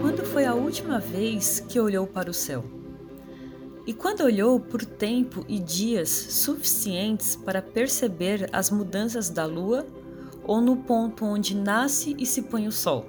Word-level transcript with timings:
Quando 0.00 0.24
foi 0.26 0.44
a 0.44 0.54
última 0.54 0.98
vez 0.98 1.60
que 1.60 1.80
olhou 1.80 2.06
para 2.06 2.30
o 2.30 2.34
céu? 2.34 2.64
E 3.86 3.92
quando 3.92 4.22
olhou 4.22 4.58
por 4.60 4.84
tempo 4.84 5.44
e 5.48 5.58
dias 5.58 6.08
suficientes 6.08 7.36
para 7.36 7.62
perceber 7.62 8.48
as 8.52 8.70
mudanças 8.70 9.28
da 9.28 9.46
lua 9.46 9.86
ou 10.42 10.60
no 10.60 10.76
ponto 10.76 11.24
onde 11.24 11.54
nasce 11.54 12.14
e 12.18 12.26
se 12.26 12.42
põe 12.42 12.66
o 12.66 12.72
sol? 12.72 13.06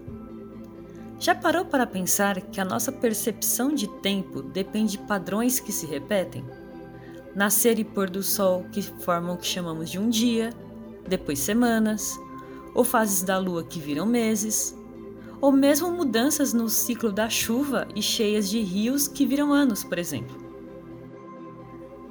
Já 1.20 1.34
parou 1.34 1.66
para 1.66 1.88
pensar 1.88 2.42
que 2.42 2.60
a 2.60 2.66
nossa 2.66 2.92
percepção 2.92 3.74
de 3.74 3.88
tempo 4.02 4.42
depende 4.42 4.92
de 4.92 4.98
padrões 5.00 5.60
que 5.60 5.72
se 5.72 5.86
repetem? 5.86 6.44
Nascer 7.34 7.80
e 7.80 7.84
pôr 7.84 8.10
do 8.10 8.22
sol 8.22 8.66
que 8.72 8.82
formam 8.82 9.36
o 9.36 9.38
que 9.38 9.48
chamamos 9.48 9.90
de 9.90 9.98
um 9.98 10.10
dia, 10.10 10.54
depois 11.08 11.40
semanas, 11.40 12.20
ou 12.74 12.84
fases 12.84 13.24
da 13.24 13.38
lua 13.38 13.64
que 13.64 13.80
viram 13.80 14.06
meses, 14.06 14.78
ou 15.40 15.52
mesmo 15.52 15.92
mudanças 15.92 16.54
no 16.54 16.70
ciclo 16.70 17.12
da 17.12 17.30
chuva 17.30 17.88
e 17.96 18.02
cheias 18.02 18.50
de 18.50 18.62
rios 18.62 19.08
que 19.08 19.26
viram 19.26 19.54
anos, 19.54 19.84
por 19.84 19.98
exemplo. 19.98 20.36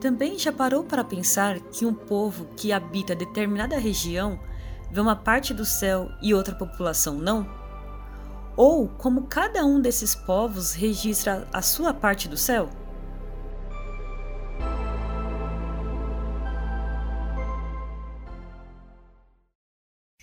Também 0.01 0.39
já 0.39 0.53
parou 0.53 0.85
para 0.85 1.03
pensar 1.03 1.59
que 1.61 1.87
um 1.87 1.95
povo 1.95 2.47
que 2.57 2.73
habita 2.73 3.15
determinada 3.15 3.79
região 3.79 4.39
vê 4.91 5.01
uma 5.01 5.17
parte 5.17 5.55
do 5.55 5.65
céu 5.65 6.11
e 6.23 6.35
outra 6.35 6.55
população 6.55 7.15
não? 7.15 7.65
ou 8.57 8.89
como 8.89 9.23
cada 9.23 9.65
um 9.65 9.81
desses 9.81 10.15
povos 10.15 10.73
registra 10.75 11.47
a 11.53 11.61
sua 11.61 11.93
parte 11.93 12.29
do 12.29 12.37
céu? 12.37 12.69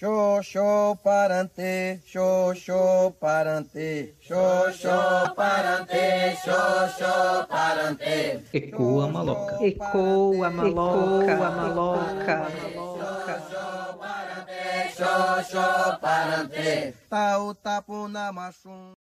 Xoxó 0.02 0.98
parante, 1.04 2.02
xoxó 2.04 3.14
parante, 3.20 4.16
xoxó 4.20 5.32
parante, 5.36 6.36
xoxó 6.44 7.46
parante. 7.48 8.44
Ecoa 8.52 9.08
maloca. 9.08 9.64
Ecoa 9.64 10.50
maloca, 10.50 11.34
Ecoa 11.34 11.52
maloca. 11.52 12.38
Xoxó 14.98 16.00
parante, 16.02 16.96
tau 17.08 17.54
tapu 17.54 18.08
na 18.08 18.32
machum. 18.32 18.94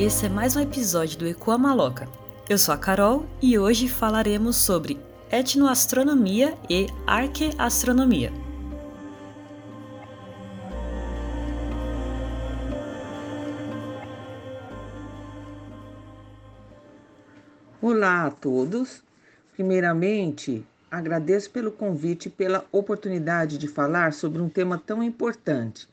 Esse 0.00 0.24
é 0.24 0.28
mais 0.30 0.56
um 0.56 0.60
episódio 0.60 1.18
do 1.18 1.28
Ecoa 1.28 1.58
Maloca. 1.58 2.08
Eu 2.48 2.56
sou 2.56 2.72
a 2.72 2.78
Carol 2.78 3.26
e 3.42 3.58
hoje 3.58 3.86
falaremos 3.86 4.56
sobre 4.56 4.98
etnoastronomia 5.30 6.56
e 6.70 6.86
arqueastronomia. 7.06 8.32
Olá 17.82 18.24
a 18.24 18.30
todos. 18.30 19.02
Primeiramente, 19.52 20.66
agradeço 20.90 21.50
pelo 21.50 21.70
convite 21.70 22.28
e 22.28 22.30
pela 22.30 22.64
oportunidade 22.72 23.58
de 23.58 23.68
falar 23.68 24.14
sobre 24.14 24.40
um 24.40 24.48
tema 24.48 24.78
tão 24.78 25.02
importante, 25.02 25.86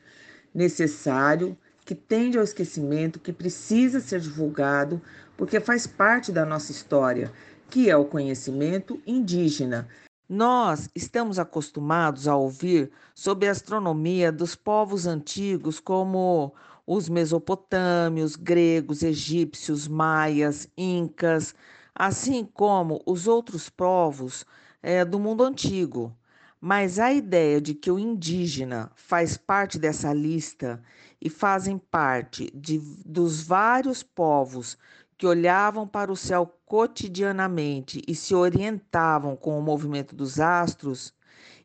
necessário 0.54 1.54
que 1.88 1.94
tende 1.94 2.36
ao 2.36 2.44
esquecimento, 2.44 3.18
que 3.18 3.32
precisa 3.32 3.98
ser 3.98 4.20
divulgado, 4.20 5.00
porque 5.38 5.58
faz 5.58 5.86
parte 5.86 6.30
da 6.30 6.44
nossa 6.44 6.70
história, 6.70 7.32
que 7.70 7.88
é 7.88 7.96
o 7.96 8.04
conhecimento 8.04 9.00
indígena. 9.06 9.88
Nós 10.28 10.90
estamos 10.94 11.38
acostumados 11.38 12.28
a 12.28 12.36
ouvir 12.36 12.90
sobre 13.14 13.48
a 13.48 13.52
astronomia 13.52 14.30
dos 14.30 14.54
povos 14.54 15.06
antigos, 15.06 15.80
como 15.80 16.52
os 16.86 17.08
mesopotâmios, 17.08 18.36
gregos, 18.36 19.02
egípcios, 19.02 19.88
maias, 19.88 20.68
incas, 20.76 21.54
assim 21.94 22.44
como 22.44 23.00
os 23.06 23.26
outros 23.26 23.70
povos 23.70 24.44
é, 24.82 25.06
do 25.06 25.18
mundo 25.18 25.42
antigo. 25.42 26.14
Mas 26.60 26.98
a 26.98 27.12
ideia 27.12 27.60
de 27.60 27.74
que 27.74 27.90
o 27.90 27.98
indígena 27.98 28.90
faz 28.96 29.36
parte 29.36 29.78
dessa 29.78 30.12
lista 30.12 30.82
e 31.20 31.30
fazem 31.30 31.78
parte 31.78 32.50
de, 32.54 32.78
dos 33.04 33.42
vários 33.42 34.02
povos 34.02 34.76
que 35.16 35.26
olhavam 35.26 35.86
para 35.86 36.12
o 36.12 36.16
céu 36.16 36.46
cotidianamente 36.64 38.02
e 38.06 38.14
se 38.14 38.34
orientavam 38.34 39.36
com 39.36 39.58
o 39.58 39.62
movimento 39.62 40.14
dos 40.14 40.38
astros 40.38 41.12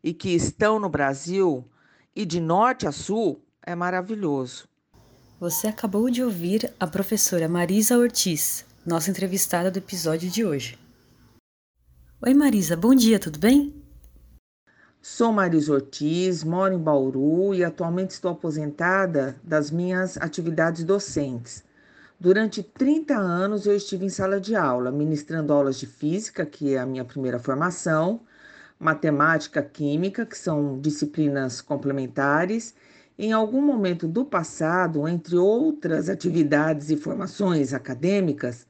e 0.04 0.14
que 0.14 0.30
estão 0.30 0.80
no 0.80 0.90
Brasil 0.90 1.68
e 2.16 2.26
de 2.26 2.40
norte 2.40 2.88
a 2.88 2.92
sul 2.92 3.44
é 3.62 3.76
maravilhoso. 3.76 4.68
Você 5.40 5.68
acabou 5.68 6.10
de 6.10 6.24
ouvir 6.24 6.72
a 6.80 6.88
professora 6.88 7.50
Marisa 7.50 7.98
Ortiz, 7.98 8.66
nossa 8.86 9.10
entrevistada 9.10 9.70
do 9.70 9.78
episódio 9.78 10.30
de 10.30 10.46
hoje. 10.46 10.80
Oi 12.22 12.34
Marisa, 12.34 12.78
bom 12.78 12.96
dia, 12.96 13.20
tudo 13.20 13.38
bem? 13.38 13.83
Sou 15.06 15.34
Marisa 15.34 15.74
Ortiz, 15.74 16.46
moro 16.46 16.74
em 16.74 16.78
Bauru 16.78 17.54
e 17.54 17.62
atualmente 17.62 18.12
estou 18.12 18.32
aposentada 18.32 19.36
das 19.44 19.70
minhas 19.70 20.16
atividades 20.16 20.86
docentes. 20.86 21.62
Durante 22.18 22.64
30 22.64 23.14
anos 23.14 23.66
eu 23.66 23.76
estive 23.76 24.06
em 24.06 24.10
sala 24.10 24.40
de 24.40 24.56
aula, 24.56 24.94
ministrando 24.94 25.52
aulas 25.52 25.78
de 25.78 25.88
física, 25.88 26.46
que 26.46 26.76
é 26.76 26.80
a 26.80 26.86
minha 26.86 27.04
primeira 27.04 27.38
formação, 27.38 28.22
matemática, 28.80 29.62
química, 29.62 30.26
que 30.26 30.38
são 30.38 30.80
disciplinas 30.80 31.60
complementares. 31.60 32.74
Em 33.20 33.34
algum 33.34 33.62
momento 33.62 34.08
do 34.08 34.24
passado, 34.24 35.06
entre 35.06 35.36
outras 35.36 36.08
atividades 36.08 36.90
e 36.90 36.96
formações 36.96 37.74
acadêmicas, 37.74 38.66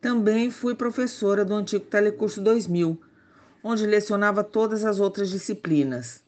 também 0.00 0.50
fui 0.50 0.74
professora 0.74 1.44
do 1.44 1.52
antigo 1.52 1.84
Telecurso 1.84 2.40
2000 2.40 2.98
onde 3.62 3.86
lecionava 3.86 4.42
todas 4.42 4.84
as 4.84 5.00
outras 5.00 5.30
disciplinas. 5.30 6.22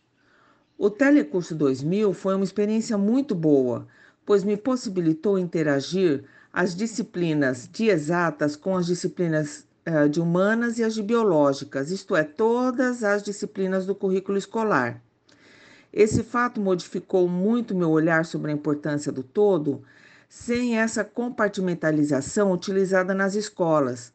O 0.79 0.91
Telecurso 0.91 1.55
2000 1.55 2.13
foi 2.13 2.35
uma 2.35 2.45
experiência 2.45 2.99
muito 2.99 3.35
boa, 3.35 3.87
pois 4.27 4.45
me 4.45 4.57
possibilitou 4.57 5.39
interagir 5.39 6.25
as 6.53 6.75
disciplinas 6.75 7.69
de 7.71 7.89
exatas 7.89 8.57
com 8.57 8.77
as 8.77 8.87
disciplinas 8.87 9.67
uh, 9.87 10.09
de 10.09 10.21
humanas 10.21 10.79
e 10.79 10.85
as 10.85 10.95
de 10.95 11.03
biológicas, 11.03 11.91
isto 11.91 12.15
é, 12.15 12.23
todas 12.23 13.03
as 13.03 13.23
disciplinas 13.23 13.87
do 13.87 13.95
currículo 13.95 14.37
escolar. 14.37 15.01
Esse 15.93 16.23
fato 16.23 16.61
modificou 16.61 17.29
muito 17.29 17.75
meu 17.75 17.91
olhar 17.91 18.25
sobre 18.25 18.51
a 18.51 18.55
importância 18.55 19.13
do 19.13 19.23
todo, 19.23 19.83
sem 20.29 20.79
essa 20.79 21.05
compartimentalização 21.05 22.51
utilizada 22.51 23.13
nas 23.13 23.35
escolas 23.35 24.13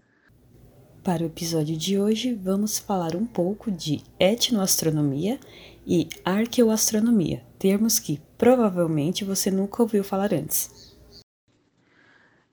para 1.07 1.23
o 1.23 1.28
episódio 1.28 1.78
de 1.78 1.97
hoje, 1.97 2.34
vamos 2.34 2.78
falar 2.78 3.16
um 3.16 3.25
pouco 3.25 3.72
de 3.72 4.03
etnoastronomia 4.19 5.40
e 5.85 6.09
arqueoastronomia, 6.25 7.45
termos 7.57 7.97
que 7.97 8.22
provavelmente 8.38 9.23
você 9.23 9.50
nunca 9.50 9.81
ouviu 9.81 10.03
falar 10.03 10.34
antes. 10.34 10.97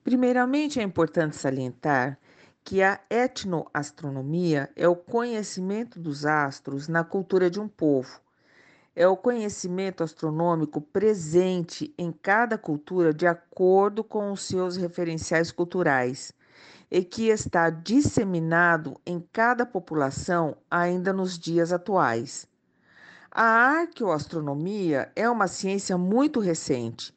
Primeiramente, 0.05 0.79
é 0.79 0.83
importante 0.83 1.35
salientar 1.35 2.17
que 2.63 2.81
a 2.81 2.97
etnoastronomia 3.09 4.69
é 4.73 4.87
o 4.87 4.95
conhecimento 4.95 5.99
dos 5.99 6.25
astros 6.25 6.87
na 6.87 7.03
cultura 7.03 7.49
de 7.49 7.59
um 7.59 7.67
povo. 7.67 8.21
É 8.95 9.05
o 9.05 9.17
conhecimento 9.17 10.01
astronômico 10.01 10.79
presente 10.79 11.93
em 11.97 12.09
cada 12.09 12.57
cultura 12.57 13.13
de 13.13 13.27
acordo 13.27 14.01
com 14.01 14.31
os 14.31 14.43
seus 14.43 14.77
referenciais 14.77 15.51
culturais 15.51 16.33
e 16.89 17.03
que 17.03 17.27
está 17.27 17.69
disseminado 17.69 18.99
em 19.05 19.19
cada 19.31 19.65
população 19.65 20.57
ainda 20.69 21.11
nos 21.11 21.37
dias 21.37 21.73
atuais. 21.73 22.47
A 23.31 23.43
arqueoastronomia 23.79 25.11
é 25.15 25.29
uma 25.29 25.47
ciência 25.47 25.97
muito 25.97 26.39
recente, 26.39 27.13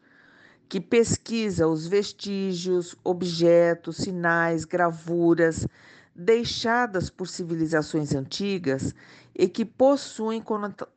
que 0.69 0.81
pesquisa 0.81 1.69
os 1.69 1.87
vestígios, 1.87 2.97
objetos, 3.05 3.99
sinais, 3.99 4.65
gravuras 4.65 5.67
deixadas 6.15 7.09
por 7.09 7.29
civilizações 7.29 8.13
antigas 8.13 8.93
e 9.33 9.49
que 9.49 9.65
possuem 9.65 10.43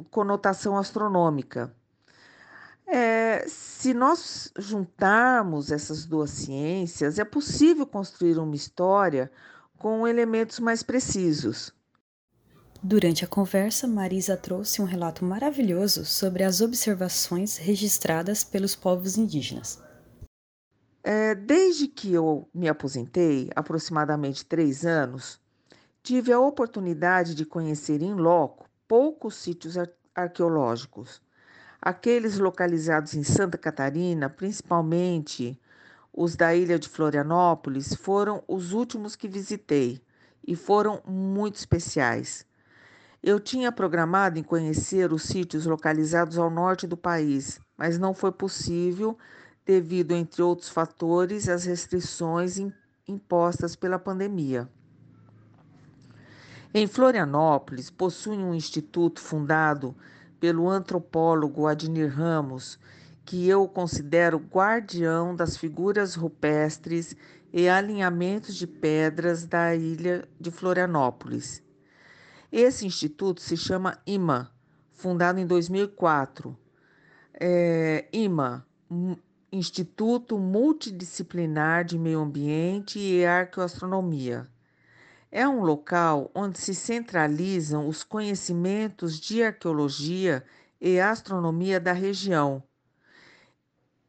conotação 0.10 0.76
astronômica. 0.76 1.72
É, 2.94 3.46
se 3.48 3.94
nós 3.94 4.52
juntarmos 4.58 5.72
essas 5.72 6.06
duas 6.06 6.30
ciências, 6.30 7.18
é 7.18 7.24
possível 7.24 7.88
construir 7.88 8.38
uma 8.38 8.56
história 8.56 9.32
com 9.78 10.06
elementos 10.06 10.60
mais 10.60 10.84
precisos. 10.84 11.74
Durante 12.84 13.24
a 13.24 13.28
conversa, 13.28 13.88
Marisa 13.88 14.36
trouxe 14.36 14.82
um 14.82 14.86
relato 14.86 15.24
maravilhoso 15.24 16.04
sobre 16.04 16.44
as 16.44 16.60
observações 16.60 17.56
registradas 17.56 18.44
pelos 18.44 18.76
povos 18.76 19.18
indígenas. 19.18 19.80
É, 21.04 21.34
desde 21.34 21.88
que 21.88 22.12
eu 22.12 22.50
me 22.54 22.68
aposentei, 22.68 23.50
aproximadamente 23.56 24.46
três 24.46 24.86
anos, 24.86 25.40
tive 26.04 26.34
a 26.34 26.40
oportunidade 26.40 27.36
de 27.36 27.46
conhecer 27.46 28.02
em 28.02 28.14
loco 28.14 28.70
poucos 28.88 29.36
sítios 29.36 29.78
ar 29.78 29.90
arqueológicos. 30.14 31.22
Aqueles 31.82 32.38
localizados 32.38 33.16
em 33.16 33.24
Santa 33.24 33.58
Catarina, 33.58 34.30
principalmente 34.30 35.60
os 36.14 36.36
da 36.36 36.54
ilha 36.54 36.78
de 36.78 36.88
Florianópolis, 36.88 37.96
foram 37.96 38.44
os 38.48 38.72
últimos 38.72 39.16
que 39.16 39.28
visitei 39.28 40.00
e 40.46 40.56
foram 40.56 41.02
muito 41.08 41.56
especiais. 41.56 42.46
Eu 43.24 43.40
tinha 43.40 43.72
programado 43.72 44.38
em 44.38 44.44
conhecer 44.44 45.12
os 45.12 45.24
sítios 45.24 45.66
localizados 45.66 46.38
ao 46.38 46.52
norte 46.52 46.86
do 46.86 46.96
país, 46.96 47.60
mas 47.76 47.98
não 47.98 48.14
foi 48.14 48.32
possível 48.32 49.18
devido, 49.66 50.12
entre 50.12 50.44
outros 50.44 50.70
fatores, 50.70 51.50
às 51.50 51.66
restrições 51.66 52.58
impostas 53.08 53.76
pela 53.76 53.98
pandemia. 53.98 54.70
Em 56.74 56.86
Florianópolis, 56.86 57.90
possui 57.90 58.38
um 58.38 58.54
instituto 58.54 59.20
fundado 59.20 59.96
pelo 60.42 60.68
antropólogo 60.68 61.68
Adnir 61.68 62.12
Ramos, 62.12 62.80
que 63.24 63.48
eu 63.48 63.68
considero 63.68 64.40
guardião 64.40 65.36
das 65.36 65.56
figuras 65.56 66.16
rupestres 66.16 67.16
e 67.54 67.70
alinhamentos 67.70 68.56
de 68.56 68.66
pedras 68.66 69.46
da 69.46 69.76
ilha 69.76 70.28
de 70.40 70.50
Florianópolis. 70.50 71.64
Esse 72.52 72.88
instituto 72.88 73.40
se 73.40 73.56
chama 73.56 74.00
IMA, 74.06 74.52
fundado 74.92 75.40
em 75.40 75.46
2004. 75.46 76.58
É, 77.40 78.08
IMA, 78.12 78.66
Instituto 79.52 80.40
Multidisciplinar 80.40 81.86
de 81.86 82.00
Meio 82.00 82.20
Ambiente 82.20 82.98
e 82.98 83.24
Arqueoastronomia. 83.24 84.50
É 85.32 85.48
um 85.48 85.62
local 85.62 86.30
onde 86.36 86.60
se 86.60 86.76
centralizam 86.76 87.88
os 87.88 88.04
conhecimentos 88.04 89.20
de 89.20 89.42
arqueologia 89.42 90.44
e 90.80 91.00
astronomia 91.00 91.80
da 91.80 91.94
região 91.94 92.62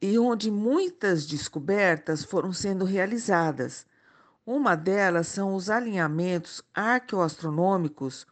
e 0.02 0.18
onde 0.18 0.50
muitas 0.50 1.24
descobertas 1.24 2.24
foram 2.24 2.52
sendo 2.52 2.84
realizadas. 2.84 3.86
Uma 4.44 4.74
delas 4.74 5.28
são 5.28 5.54
os 5.54 5.70
alinhamentos 5.70 6.60
arqueoastronômicos 6.74 8.26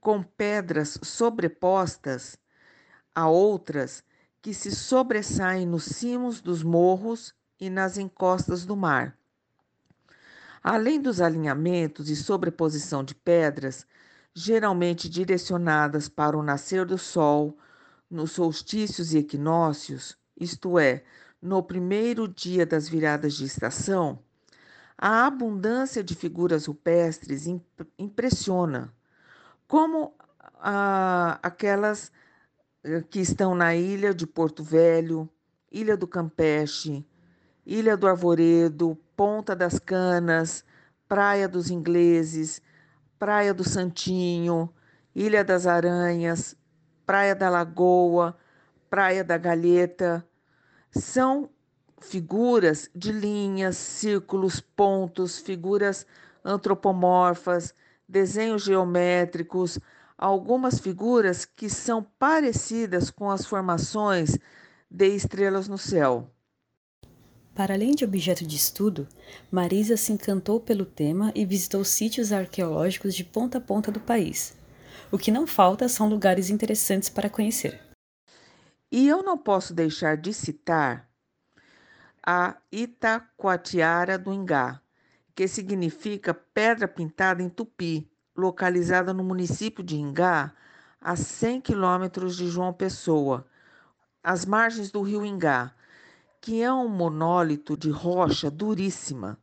com 0.00 0.22
pedras 0.22 0.98
sobrepostas 1.02 2.38
a 3.14 3.28
outras 3.28 4.02
que 4.40 4.54
se 4.54 4.70
sobressaem 4.70 5.66
nos 5.66 5.84
cimos 5.84 6.40
dos 6.40 6.62
morros 6.62 7.34
e 7.60 7.68
nas 7.68 7.98
encostas 7.98 8.64
do 8.64 8.74
mar. 8.74 9.14
Além 10.62 11.00
dos 11.00 11.20
alinhamentos 11.20 12.08
e 12.08 12.14
sobreposição 12.14 13.02
de 13.02 13.14
pedras, 13.14 13.86
geralmente 14.34 15.08
direcionadas 15.08 16.08
para 16.08 16.36
o 16.36 16.42
nascer 16.42 16.84
do 16.86 16.96
sol, 16.96 17.56
nos 18.08 18.32
solstícios 18.32 19.12
e 19.12 19.18
equinócios, 19.18 20.16
isto 20.38 20.78
é, 20.78 21.02
no 21.40 21.62
primeiro 21.62 22.28
dia 22.28 22.64
das 22.64 22.88
viradas 22.88 23.34
de 23.34 23.44
estação, 23.44 24.18
a 24.96 25.26
abundância 25.26 26.04
de 26.04 26.14
figuras 26.14 26.66
rupestres 26.66 27.46
impressiona, 27.98 28.94
como 29.66 30.14
ah, 30.60 31.40
aquelas 31.42 32.12
eh, 32.84 33.02
que 33.10 33.18
estão 33.18 33.54
na 33.54 33.74
ilha 33.74 34.14
de 34.14 34.26
Porto 34.26 34.62
Velho, 34.62 35.28
Ilha 35.72 35.96
do 35.96 36.06
Campeche, 36.06 37.04
Ilha 37.64 37.96
do 37.96 38.06
Arvoredo, 38.08 38.98
Ponta 39.16 39.54
das 39.54 39.78
Canas, 39.78 40.64
Praia 41.08 41.48
dos 41.48 41.70
Ingleses, 41.70 42.60
Praia 43.18 43.54
do 43.54 43.62
Santinho, 43.62 44.72
Ilha 45.14 45.44
das 45.44 45.66
Aranhas, 45.66 46.56
Praia 47.06 47.34
da 47.34 47.48
Lagoa, 47.48 48.36
Praia 48.90 49.22
da 49.22 49.38
Galheta. 49.38 50.26
São 50.90 51.48
figuras 52.00 52.90
de 52.94 53.12
linhas, 53.12 53.76
círculos, 53.76 54.60
pontos, 54.60 55.38
figuras 55.38 56.06
antropomorfas, 56.44 57.74
desenhos 58.08 58.64
geométricos, 58.64 59.78
algumas 60.18 60.78
figuras 60.78 61.44
que 61.44 61.70
são 61.70 62.02
parecidas 62.18 63.10
com 63.10 63.30
as 63.30 63.46
formações 63.46 64.36
de 64.90 65.08
estrelas 65.08 65.68
no 65.68 65.78
céu. 65.78 66.30
Para 67.54 67.74
além 67.74 67.94
de 67.94 68.02
objeto 68.02 68.46
de 68.46 68.56
estudo, 68.56 69.06
Marisa 69.50 69.94
se 69.96 70.10
encantou 70.10 70.58
pelo 70.58 70.86
tema 70.86 71.30
e 71.34 71.44
visitou 71.44 71.84
sítios 71.84 72.32
arqueológicos 72.32 73.14
de 73.14 73.24
ponta 73.24 73.58
a 73.58 73.60
ponta 73.60 73.92
do 73.92 74.00
país. 74.00 74.56
O 75.10 75.18
que 75.18 75.30
não 75.30 75.46
falta 75.46 75.86
são 75.86 76.08
lugares 76.08 76.48
interessantes 76.48 77.10
para 77.10 77.28
conhecer. 77.28 77.78
E 78.90 79.06
eu 79.06 79.22
não 79.22 79.36
posso 79.36 79.74
deixar 79.74 80.16
de 80.16 80.32
citar 80.32 81.06
a 82.24 82.56
Itacoatiara 82.70 84.16
do 84.16 84.32
Ingá, 84.32 84.80
que 85.34 85.46
significa 85.46 86.32
pedra 86.32 86.88
pintada 86.88 87.42
em 87.42 87.50
tupi, 87.50 88.10
localizada 88.34 89.12
no 89.12 89.22
município 89.22 89.84
de 89.84 89.96
Ingá, 89.96 90.54
a 90.98 91.16
100 91.16 91.60
quilômetros 91.60 92.34
de 92.34 92.48
João 92.48 92.72
Pessoa, 92.72 93.46
às 94.22 94.46
margens 94.46 94.90
do 94.90 95.02
rio 95.02 95.26
Ingá 95.26 95.74
que 96.42 96.60
é 96.60 96.72
um 96.72 96.88
monólito 96.88 97.76
de 97.76 97.88
rocha 97.88 98.50
duríssima, 98.50 99.38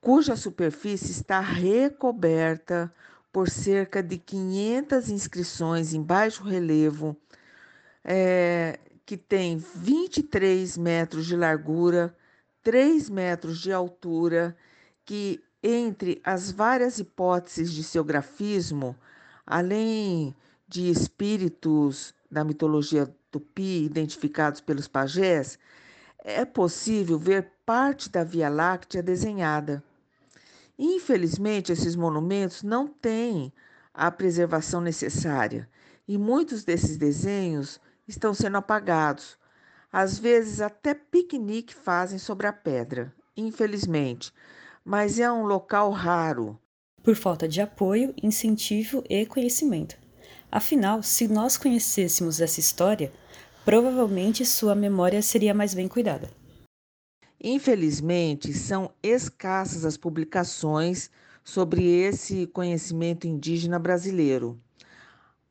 cuja 0.00 0.34
superfície 0.36 1.10
está 1.10 1.38
recoberta 1.38 2.90
por 3.30 3.50
cerca 3.50 4.02
de 4.02 4.16
500 4.16 5.10
inscrições 5.10 5.92
em 5.92 6.02
baixo 6.02 6.42
relevo, 6.42 7.14
é, 8.02 8.80
que 9.04 9.18
tem 9.18 9.58
23 9.58 10.78
metros 10.78 11.26
de 11.26 11.36
largura, 11.36 12.16
3 12.62 13.10
metros 13.10 13.58
de 13.58 13.70
altura, 13.70 14.56
que 15.04 15.44
entre 15.62 16.22
as 16.24 16.50
várias 16.50 16.98
hipóteses 16.98 17.70
de 17.70 17.84
seu 17.84 18.02
grafismo, 18.02 18.96
além 19.46 20.34
de 20.66 20.90
espíritos 20.90 22.14
da 22.30 22.42
mitologia 22.44 23.14
tupi 23.30 23.84
identificados 23.84 24.62
pelos 24.62 24.88
pajés, 24.88 25.58
é 26.28 26.44
possível 26.44 27.18
ver 27.18 27.50
parte 27.64 28.10
da 28.10 28.22
Via 28.22 28.50
Láctea 28.50 29.02
desenhada. 29.02 29.82
Infelizmente, 30.78 31.72
esses 31.72 31.96
monumentos 31.96 32.62
não 32.62 32.86
têm 32.86 33.50
a 33.94 34.10
preservação 34.10 34.80
necessária 34.80 35.66
e 36.06 36.18
muitos 36.18 36.64
desses 36.64 36.98
desenhos 36.98 37.80
estão 38.06 38.34
sendo 38.34 38.58
apagados. 38.58 39.38
Às 39.90 40.18
vezes, 40.18 40.60
até 40.60 40.92
piquenique 40.92 41.74
fazem 41.74 42.18
sobre 42.18 42.46
a 42.46 42.52
pedra, 42.52 43.12
infelizmente, 43.34 44.30
mas 44.84 45.18
é 45.18 45.32
um 45.32 45.44
local 45.44 45.90
raro. 45.90 46.58
Por 47.02 47.16
falta 47.16 47.48
de 47.48 47.62
apoio, 47.62 48.12
incentivo 48.22 49.02
e 49.08 49.24
conhecimento. 49.24 49.96
Afinal, 50.52 51.02
se 51.02 51.26
nós 51.26 51.56
conhecêssemos 51.56 52.38
essa 52.38 52.60
história, 52.60 53.12
provavelmente 53.68 54.46
sua 54.46 54.74
memória 54.74 55.20
seria 55.20 55.52
mais 55.52 55.74
bem 55.74 55.86
cuidada. 55.86 56.30
Infelizmente, 57.38 58.54
são 58.54 58.90
escassas 59.02 59.84
as 59.84 59.94
publicações 59.94 61.10
sobre 61.44 61.84
esse 61.84 62.46
conhecimento 62.46 63.26
indígena 63.26 63.78
brasileiro. 63.78 64.58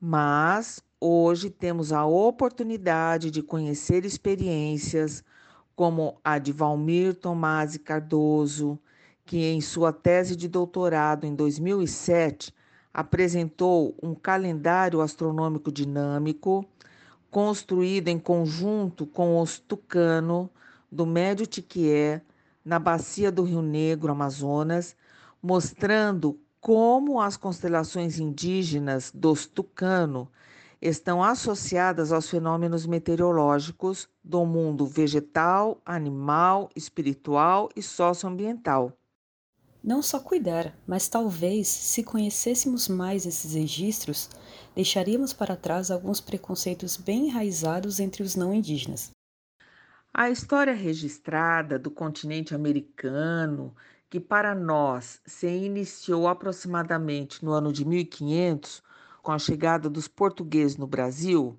Mas 0.01 0.81
hoje 0.99 1.51
temos 1.51 1.93
a 1.93 2.07
oportunidade 2.07 3.29
de 3.29 3.43
conhecer 3.43 4.03
experiências 4.03 5.23
como 5.75 6.19
a 6.23 6.39
de 6.39 6.51
Valmir 6.51 7.13
Tomasi 7.13 7.77
Cardoso, 7.77 8.79
que 9.27 9.45
em 9.45 9.61
sua 9.61 9.93
tese 9.93 10.35
de 10.35 10.47
doutorado 10.47 11.27
em 11.27 11.35
2007 11.35 12.51
apresentou 12.91 13.95
um 14.01 14.15
calendário 14.15 15.01
astronômico 15.01 15.71
dinâmico 15.71 16.67
construído 17.29 18.07
em 18.07 18.19
conjunto 18.19 19.05
com 19.05 19.41
os 19.41 19.59
Tucano 19.59 20.49
do 20.91 21.05
Médio 21.05 21.45
Tiquié, 21.45 22.21
na 22.63 22.79
bacia 22.79 23.31
do 23.31 23.43
Rio 23.43 23.61
Negro, 23.61 24.11
Amazonas, 24.11 24.95
mostrando 25.41 26.39
como 26.59 27.21
as 27.21 27.37
constelações 27.37 28.19
indígenas 28.19 29.11
dos 29.13 29.45
Tucano 29.45 30.29
estão 30.81 31.23
associadas 31.23 32.11
aos 32.11 32.29
fenômenos 32.29 32.85
meteorológicos 32.85 34.09
do 34.23 34.45
mundo 34.45 34.85
vegetal, 34.85 35.81
animal, 35.85 36.69
espiritual 36.75 37.69
e 37.75 37.81
socioambiental. 37.81 38.93
Não 39.87 40.01
só 40.01 40.19
cuidar, 40.19 40.77
mas 40.85 41.07
talvez, 41.07 41.65
se 41.69 42.03
conhecêssemos 42.03 42.89
mais 42.89 43.25
esses 43.25 43.53
registros, 43.53 44.29
deixaríamos 44.75 45.31
para 45.31 45.55
trás 45.55 45.89
alguns 45.89 46.19
preconceitos 46.19 46.97
bem 46.97 47.29
enraizados 47.29 48.01
entre 48.01 48.21
os 48.21 48.35
não 48.35 48.53
indígenas. 48.53 49.11
A 50.13 50.29
história 50.29 50.73
registrada 50.73 51.79
do 51.79 51.89
continente 51.89 52.53
americano, 52.53 53.73
que 54.09 54.19
para 54.19 54.53
nós 54.53 55.21
se 55.25 55.47
iniciou 55.47 56.27
aproximadamente 56.27 57.45
no 57.45 57.53
ano 57.53 57.71
de 57.71 57.85
1500, 57.85 58.83
com 59.23 59.31
a 59.31 59.39
chegada 59.39 59.89
dos 59.89 60.05
portugueses 60.05 60.75
no 60.75 60.85
Brasil, 60.85 61.57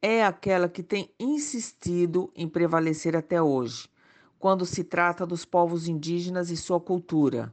é 0.00 0.24
aquela 0.24 0.66
que 0.66 0.82
tem 0.82 1.12
insistido 1.20 2.32
em 2.34 2.48
prevalecer 2.48 3.14
até 3.14 3.42
hoje, 3.42 3.86
quando 4.38 4.64
se 4.64 4.84
trata 4.84 5.26
dos 5.26 5.44
povos 5.44 5.88
indígenas 5.88 6.50
e 6.50 6.56
sua 6.56 6.80
cultura, 6.80 7.52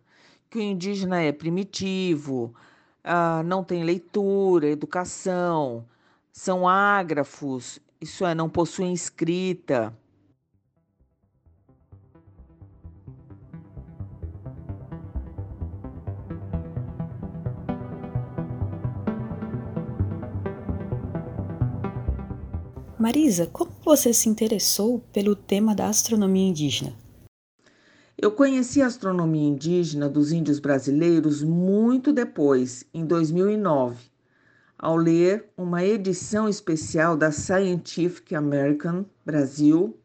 que 0.50 0.58
o 0.58 0.62
indígena 0.62 1.22
é 1.22 1.32
primitivo, 1.32 2.54
uh, 3.04 3.44
não 3.44 3.64
tem 3.64 3.84
leitura, 3.84 4.68
educação, 4.68 5.86
são 6.32 6.68
ágrafos, 6.68 7.80
isso 8.00 8.26
é, 8.26 8.36
não 8.36 8.50
possuem 8.50 8.94
escrita. 8.94 9.98
Marisa, 22.98 23.46
como 23.48 23.72
você 23.84 24.14
se 24.14 24.30
interessou 24.30 25.02
pelo 25.12 25.36
tema 25.36 25.76
da 25.76 25.90
astronomia 25.90 26.48
indígena? 26.48 26.94
Eu 28.18 28.32
conheci 28.32 28.82
a 28.82 28.88
astronomia 28.88 29.50
indígena 29.50 30.08
dos 30.08 30.32
índios 30.32 30.60
brasileiros 30.60 31.44
muito 31.44 32.14
depois, 32.14 32.86
em 32.94 33.06
2009, 33.06 33.98
ao 34.80 34.96
ler 34.96 35.50
uma 35.58 35.84
edição 35.84 36.48
especial 36.48 37.18
da 37.18 37.34
Scientific 37.34 38.34
American 38.34 39.06
Brasil, 39.26 40.00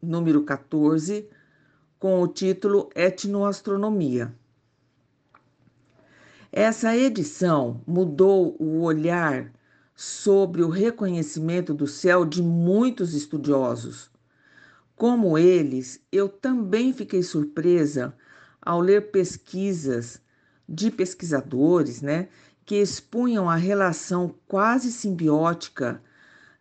número 0.00 0.44
14, 0.44 1.28
com 1.98 2.22
o 2.22 2.28
título 2.28 2.88
Etnoastronomia. 2.94 4.32
Essa 6.52 6.96
edição 6.96 7.80
mudou 7.84 8.54
o 8.60 8.82
olhar 8.82 9.52
sobre 9.96 10.62
o 10.62 10.68
reconhecimento 10.68 11.72
do 11.72 11.86
céu 11.86 12.26
de 12.26 12.42
muitos 12.42 13.14
estudiosos. 13.14 14.10
Como 14.94 15.38
eles, 15.38 16.00
eu 16.12 16.28
também 16.28 16.92
fiquei 16.92 17.22
surpresa 17.22 18.14
ao 18.60 18.80
ler 18.80 19.10
pesquisas 19.10 20.20
de 20.68 20.90
pesquisadores, 20.90 22.02
né, 22.02 22.28
que 22.64 22.74
expunham 22.74 23.48
a 23.48 23.56
relação 23.56 24.34
quase 24.46 24.92
simbiótica 24.92 26.02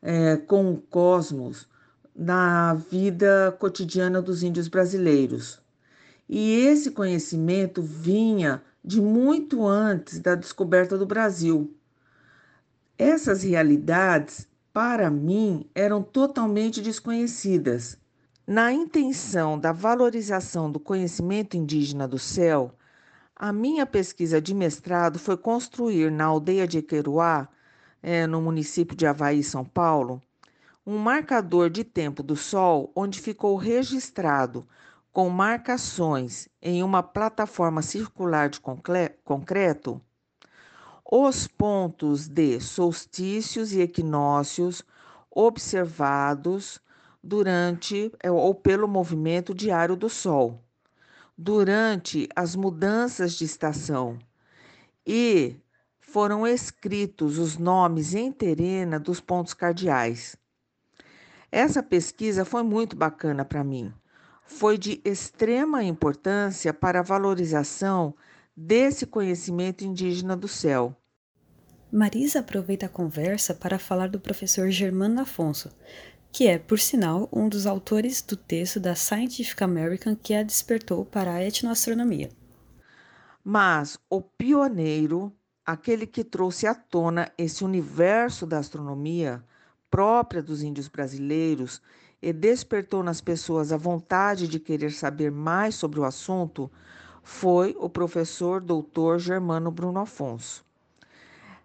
é, 0.01 0.37
com 0.37 0.71
o 0.71 0.77
cosmos 0.77 1.67
na 2.15 2.75
vida 2.75 3.55
cotidiana 3.59 4.21
dos 4.21 4.43
índios 4.43 4.67
brasileiros. 4.67 5.59
E 6.29 6.53
esse 6.53 6.91
conhecimento 6.91 7.81
vinha 7.81 8.63
de 8.83 9.01
muito 9.01 9.65
antes 9.65 10.19
da 10.19 10.35
descoberta 10.35 10.97
do 10.97 11.05
Brasil. 11.05 11.75
Essas 12.97 13.43
realidades, 13.43 14.47
para 14.71 15.09
mim, 15.09 15.69
eram 15.75 16.01
totalmente 16.01 16.81
desconhecidas. 16.81 17.97
Na 18.47 18.71
intenção 18.71 19.59
da 19.59 19.73
valorização 19.73 20.71
do 20.71 20.79
conhecimento 20.79 21.57
indígena 21.57 22.07
do 22.07 22.17
céu, 22.17 22.73
a 23.35 23.51
minha 23.51 23.85
pesquisa 23.85 24.39
de 24.41 24.53
mestrado 24.53 25.19
foi 25.19 25.35
construir 25.35 26.09
na 26.09 26.23
aldeia 26.23 26.65
de 26.65 26.77
Equeruá, 26.77 27.49
é, 28.01 28.25
no 28.25 28.41
município 28.41 28.95
de 28.95 29.05
Havaí, 29.05 29.43
São 29.43 29.65
Paulo, 29.65 30.21
um 30.87 30.97
marcador 30.97 31.69
de 31.69 31.83
tempo 31.83 32.23
do 32.23 32.37
Sol 32.37 32.93
onde 32.95 33.19
ficou 33.19 33.57
registrado 33.57 34.65
com 35.11 35.27
marcações 35.29 36.47
em 36.61 36.81
uma 36.81 37.03
plataforma 37.03 37.81
circular 37.81 38.47
de 38.47 38.61
concreto 38.61 40.01
os 41.09 41.47
pontos 41.47 42.27
de 42.27 42.59
solstícios 42.59 43.73
e 43.73 43.81
equinócios 43.81 44.83
observados 45.29 46.81
durante 47.21 48.11
é, 48.23 48.31
ou 48.31 48.55
pelo 48.55 48.87
movimento 48.87 49.53
diário 49.53 49.95
do 49.95 50.09
Sol, 50.09 50.63
durante 51.37 52.27
as 52.35 52.55
mudanças 52.55 53.33
de 53.33 53.45
estação, 53.45 54.17
e 55.05 55.57
foram 55.99 56.47
escritos 56.47 57.37
os 57.37 57.57
nomes 57.57 58.15
em 58.15 58.31
terena 58.31 58.99
dos 58.99 59.19
pontos 59.19 59.53
cardeais. 59.53 60.35
Essa 61.51 61.83
pesquisa 61.83 62.43
foi 62.43 62.63
muito 62.63 62.95
bacana 62.95 63.45
para 63.45 63.63
mim. 63.63 63.93
Foi 64.45 64.77
de 64.77 65.01
extrema 65.03 65.83
importância 65.83 66.73
para 66.73 66.99
a 66.99 67.03
valorização 67.03 68.15
desse 68.55 69.05
conhecimento 69.05 69.83
indígena 69.83 70.35
do 70.35 70.47
céu. 70.47 70.95
Marisa 71.91 72.39
aproveita 72.39 72.85
a 72.85 72.89
conversa 72.89 73.53
para 73.53 73.79
falar 73.79 74.09
do 74.09 74.19
professor 74.19 74.69
Germano 74.69 75.21
Afonso, 75.21 75.69
que 76.31 76.47
é, 76.47 76.57
por 76.57 76.79
sinal, 76.79 77.29
um 77.31 77.47
dos 77.47 77.65
autores 77.65 78.21
do 78.21 78.35
texto 78.35 78.79
da 78.79 78.95
Scientific 78.95 79.63
American 79.63 80.15
que 80.15 80.33
a 80.33 80.43
despertou 80.43 81.05
para 81.05 81.33
a 81.33 81.43
etnoastronomia. 81.43 82.29
Mas 83.43 83.97
o 84.09 84.21
pioneiro, 84.21 85.31
aquele 85.65 86.05
que 86.05 86.23
trouxe 86.23 86.67
à 86.67 86.73
tona 86.73 87.31
esse 87.37 87.63
universo 87.63 88.45
da 88.45 88.57
astronomia 88.57 89.43
própria 89.89 90.41
dos 90.43 90.61
índios 90.61 90.87
brasileiros 90.87 91.81
e 92.21 92.33
despertou 92.33 93.03
nas 93.03 93.21
pessoas 93.21 93.71
a 93.71 93.77
vontade 93.77 94.47
de 94.47 94.59
querer 94.59 94.91
saber 94.91 95.31
mais 95.31 95.75
sobre 95.75 95.99
o 95.99 96.03
assunto, 96.03 96.69
foi 97.25 97.75
o 97.79 97.89
professor 97.89 98.61
doutor 98.61 99.17
Germano 99.17 99.71
Bruno 99.71 99.99
Afonso. 99.99 100.63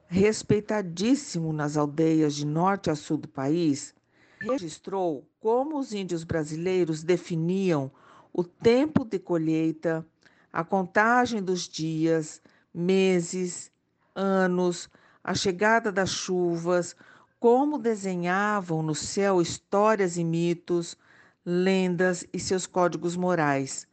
Respeitadíssimo 0.09 1.53
nas 1.53 1.77
aldeias 1.77 2.35
de 2.35 2.47
norte 2.47 2.91
a 2.91 2.95
sul 2.95 3.19
do 3.19 3.29
país, 3.29 3.95
registrou 4.41 5.29
como 5.39 5.79
os 5.79 5.93
índios 5.93 6.25
brasileiros 6.25 7.03
definiam 7.03 7.93
o 8.33 8.43
tempo 8.43 9.05
de 9.05 9.19
colheita, 9.19 10.05
a 10.51 10.65
contagem 10.65 11.43
dos 11.43 11.69
dias, 11.69 12.41
meses, 12.73 13.71
anos, 14.15 14.89
a 15.23 15.35
chegada 15.35 15.93
das 15.93 16.09
chuvas, 16.09 16.97
como 17.39 17.79
desenhavam 17.79 18.83
no 18.83 18.95
céu 18.95 19.43
histórias 19.43 20.17
e 20.17 20.25
mitos, 20.25 20.97
lendas 21.45 22.27
e 22.33 22.41
seus 22.41 22.67
códigos 22.67 23.15
morais 23.15 23.90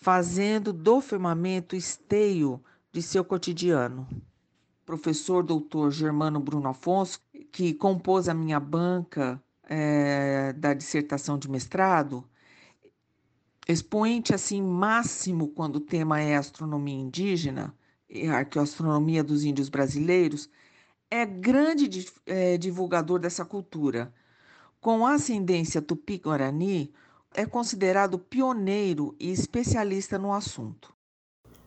fazendo 0.00 0.72
do 0.72 1.00
firmamento 1.00 1.76
esteio 1.76 2.62
de 2.90 3.02
seu 3.02 3.24
cotidiano. 3.24 4.08
Professor 4.84 5.42
doutor 5.42 5.92
Germano 5.92 6.40
Bruno 6.40 6.68
Afonso, 6.68 7.20
que 7.52 7.74
compôs 7.74 8.28
a 8.28 8.34
minha 8.34 8.58
banca 8.58 9.40
é, 9.64 10.52
da 10.54 10.74
dissertação 10.74 11.38
de 11.38 11.48
mestrado, 11.48 12.24
expoente 13.68 14.34
assim 14.34 14.60
máximo 14.60 15.48
quando 15.48 15.76
o 15.76 15.80
tema 15.80 16.20
é 16.20 16.34
astronomia 16.34 16.96
indígena, 16.98 17.72
a 18.28 18.36
arqueoastronomia 18.38 19.22
dos 19.22 19.44
índios 19.44 19.68
brasileiros, 19.68 20.48
é 21.08 21.24
grande 21.24 22.06
é, 22.26 22.56
divulgador 22.56 23.20
dessa 23.20 23.44
cultura. 23.44 24.12
Com 24.80 25.06
ascendência 25.06 25.82
tupi-guarani, 25.82 26.92
é 27.34 27.46
considerado 27.46 28.18
pioneiro 28.18 29.14
e 29.18 29.30
especialista 29.30 30.18
no 30.18 30.32
assunto. 30.32 30.92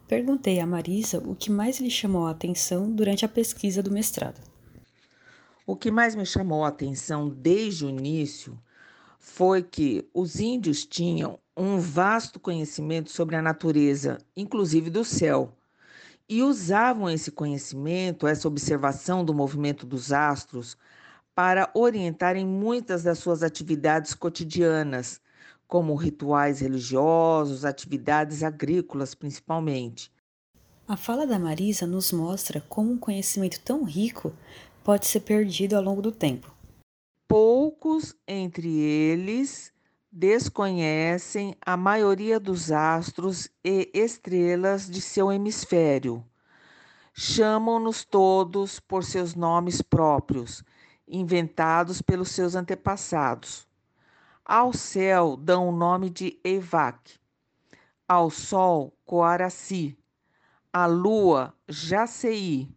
Perguntei 0.08 0.60
a 0.60 0.68
Marisa 0.68 1.20
o 1.20 1.36
que 1.36 1.50
mais 1.50 1.80
lhe 1.80 1.90
chamou 1.90 2.28
a 2.28 2.32
atenção 2.32 2.92
durante 2.92 3.24
a 3.24 3.30
pesquisa 3.30 3.82
do 3.82 3.92
mestrado. 3.92 4.42
O 5.66 5.76
que 5.76 5.90
mais 5.90 6.14
me 6.14 6.26
chamou 6.26 6.66
a 6.66 6.68
atenção 6.68 7.30
desde 7.30 7.86
o 7.86 7.90
início 7.90 8.60
foi 9.18 9.64
que 9.64 10.08
os 10.14 10.42
índios 10.42 10.86
tinham 10.86 11.40
um 11.56 11.80
vasto 11.80 12.40
conhecimento 12.40 13.10
sobre 13.10 13.38
a 13.38 13.42
natureza, 13.42 14.18
inclusive 14.36 14.90
do 14.90 15.06
céu, 15.06 15.56
e 16.28 16.44
usavam 16.44 17.10
esse 17.10 17.32
conhecimento, 17.32 18.28
essa 18.28 18.48
observação 18.48 19.24
do 19.24 19.34
movimento 19.34 19.86
dos 19.86 20.12
astros, 20.12 20.78
para 21.34 21.72
orientarem 21.74 22.46
muitas 22.46 23.04
das 23.04 23.20
suas 23.20 23.42
atividades 23.42 24.14
cotidianas, 24.14 25.22
como 25.74 25.96
rituais 25.96 26.60
religiosos, 26.60 27.66
atividades 27.66 28.44
agrícolas 28.44 29.16
principalmente. 29.16 30.12
A 30.88 30.96
fala 30.96 31.26
da 31.26 31.40
Marisa 31.40 31.88
nos 31.88 32.12
mostra 32.12 32.62
como 32.70 32.92
um 32.92 32.98
conhecimento 33.00 33.60
tão 33.60 33.84
rico 33.84 34.32
pode 34.84 35.08
ser 35.08 35.22
perdido 35.22 35.76
ao 35.76 35.82
longo 35.82 36.00
do 36.00 36.12
tempo. 36.12 36.54
Poucos 37.28 38.16
entre 38.28 38.70
eles 38.70 39.74
desconhecem 40.12 41.56
a 41.66 41.76
maioria 41.76 42.40
dos 42.40 42.72
astros 42.72 43.50
e 43.66 43.90
estrelas 43.96 44.88
de 44.88 45.02
seu 45.02 45.32
hemisfério. 45.32 46.24
Chamam-nos 47.16 48.06
todos 48.06 48.80
por 48.80 49.04
seus 49.04 49.34
nomes 49.34 49.82
próprios, 49.82 50.64
inventados 51.08 52.00
pelos 52.00 52.30
seus 52.30 52.56
antepassados. 52.56 53.73
Ao 54.46 54.74
céu 54.74 55.38
dão 55.38 55.70
o 55.70 55.72
nome 55.72 56.10
de 56.10 56.38
Evac, 56.44 57.18
ao 58.06 58.30
sol 58.30 58.94
Coaraci, 59.06 59.98
à 60.72 60.86
lua 60.86 61.54
Jaceí. 61.66 62.70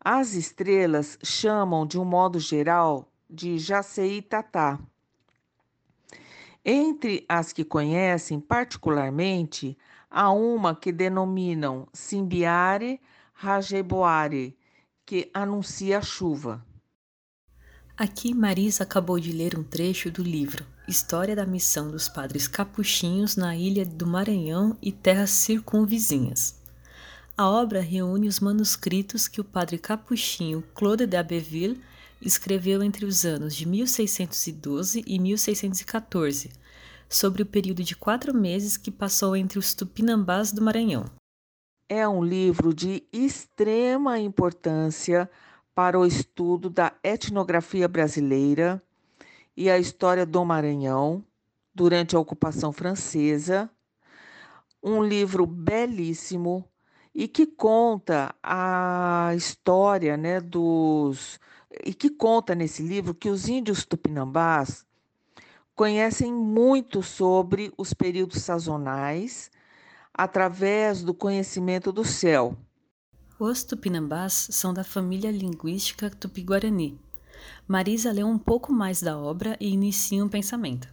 As 0.00 0.32
estrelas 0.32 1.18
chamam 1.22 1.86
de 1.86 1.98
um 1.98 2.04
modo 2.04 2.40
geral 2.40 3.12
de 3.28 3.58
Jaceí 3.58 4.22
Tatá. 4.22 4.80
Entre 6.64 7.26
as 7.28 7.52
que 7.52 7.62
conhecem 7.62 8.40
particularmente, 8.40 9.76
há 10.10 10.30
uma 10.30 10.74
que 10.74 10.90
denominam 10.90 11.86
Simbiare 11.92 12.98
Rajeboare, 13.34 14.56
que 15.04 15.30
anuncia 15.34 15.98
a 15.98 16.02
chuva. 16.02 16.64
Aqui 17.96 18.32
Marisa 18.32 18.84
acabou 18.84 19.20
de 19.20 19.30
ler 19.32 19.58
um 19.58 19.62
trecho 19.62 20.10
do 20.10 20.22
livro 20.22 20.64
História 20.88 21.36
da 21.36 21.44
Missão 21.44 21.90
dos 21.90 22.08
Padres 22.08 22.48
Capuchinhos 22.48 23.36
na 23.36 23.54
Ilha 23.54 23.84
do 23.84 24.06
Maranhão 24.06 24.76
e 24.80 24.90
terras 24.90 25.28
circunvizinhas. 25.28 26.58
A 27.36 27.46
obra 27.48 27.82
reúne 27.82 28.28
os 28.28 28.40
manuscritos 28.40 29.28
que 29.28 29.42
o 29.42 29.44
padre 29.44 29.76
capuchinho 29.76 30.64
Claude 30.74 31.06
de 31.06 31.18
Abbeville 31.18 31.82
escreveu 32.20 32.82
entre 32.82 33.04
os 33.04 33.26
anos 33.26 33.54
de 33.54 33.68
1612 33.68 35.04
e 35.06 35.18
1614, 35.18 36.50
sobre 37.10 37.42
o 37.42 37.46
período 37.46 37.84
de 37.84 37.94
quatro 37.94 38.34
meses 38.34 38.78
que 38.78 38.90
passou 38.90 39.36
entre 39.36 39.58
os 39.58 39.74
tupinambás 39.74 40.50
do 40.50 40.62
Maranhão. 40.62 41.04
É 41.86 42.08
um 42.08 42.24
livro 42.24 42.72
de 42.72 43.02
extrema 43.12 44.18
importância 44.18 45.28
para 45.74 45.98
o 45.98 46.06
estudo 46.06 46.68
da 46.68 46.92
etnografia 47.02 47.88
brasileira 47.88 48.82
e 49.56 49.70
a 49.70 49.78
história 49.78 50.26
do 50.26 50.44
Maranhão 50.44 51.24
durante 51.74 52.14
a 52.14 52.18
ocupação 52.18 52.72
francesa. 52.72 53.70
Um 54.82 55.02
livro 55.02 55.46
belíssimo 55.46 56.68
e 57.14 57.28
que 57.28 57.46
conta 57.46 58.34
a 58.42 59.32
história 59.36 60.16
né, 60.16 60.40
dos. 60.40 61.38
e 61.84 61.94
que 61.94 62.10
conta 62.10 62.54
nesse 62.54 62.82
livro 62.82 63.14
que 63.14 63.28
os 63.28 63.48
índios 63.48 63.84
tupinambás 63.84 64.84
conhecem 65.74 66.32
muito 66.32 67.02
sobre 67.02 67.72
os 67.78 67.94
períodos 67.94 68.42
sazonais 68.42 69.50
através 70.12 71.02
do 71.02 71.14
conhecimento 71.14 71.90
do 71.90 72.04
céu. 72.04 72.56
Os 73.44 73.64
tupinambás 73.64 74.46
são 74.52 74.72
da 74.72 74.84
família 74.84 75.28
linguística 75.28 76.08
tupi-guarani. 76.08 76.96
Marisa 77.66 78.12
leu 78.12 78.28
um 78.28 78.38
pouco 78.38 78.72
mais 78.72 79.02
da 79.02 79.18
obra 79.18 79.56
e 79.58 79.68
inicia 79.68 80.24
um 80.24 80.28
pensamento. 80.28 80.86